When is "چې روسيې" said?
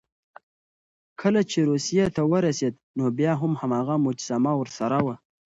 1.51-2.05